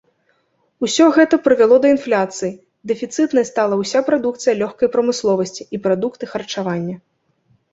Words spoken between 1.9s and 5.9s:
інфляцыі, дэфіцытнай стала ўся прадукцыя лёгкай прамысловасці і